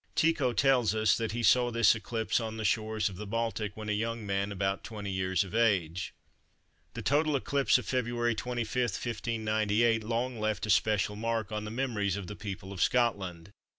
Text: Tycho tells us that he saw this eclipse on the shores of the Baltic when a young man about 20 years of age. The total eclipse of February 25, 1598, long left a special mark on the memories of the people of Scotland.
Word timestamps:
Tycho 0.15 0.51
tells 0.51 0.95
us 0.95 1.15
that 1.15 1.31
he 1.33 1.43
saw 1.43 1.69
this 1.69 1.93
eclipse 1.93 2.39
on 2.39 2.57
the 2.57 2.65
shores 2.65 3.07
of 3.07 3.17
the 3.17 3.27
Baltic 3.27 3.77
when 3.77 3.87
a 3.87 3.91
young 3.91 4.25
man 4.25 4.51
about 4.51 4.83
20 4.83 5.11
years 5.11 5.43
of 5.43 5.53
age. 5.53 6.11
The 6.95 7.03
total 7.03 7.35
eclipse 7.35 7.77
of 7.77 7.85
February 7.85 8.33
25, 8.33 8.75
1598, 8.81 10.03
long 10.03 10.39
left 10.39 10.65
a 10.65 10.71
special 10.71 11.15
mark 11.15 11.51
on 11.51 11.65
the 11.65 11.69
memories 11.69 12.17
of 12.17 12.25
the 12.25 12.35
people 12.35 12.73
of 12.73 12.81
Scotland. 12.81 13.51